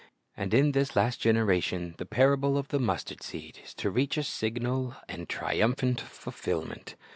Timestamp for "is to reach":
3.63-4.17